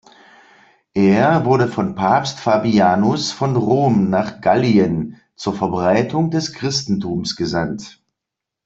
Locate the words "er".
0.95-1.45